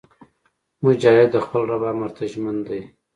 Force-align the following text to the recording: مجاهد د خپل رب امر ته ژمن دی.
مجاهد 0.83 1.29
د 1.33 1.37
خپل 1.45 1.61
رب 1.71 1.83
امر 1.91 2.09
ته 2.17 2.23
ژمن 2.31 2.57
دی. 2.67 2.81